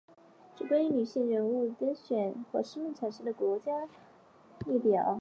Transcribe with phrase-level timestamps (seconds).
[0.55, 3.81] 这是关于女性人物担任选举或者任命产生的国家政
[4.65, 5.05] 府副首脑的列表。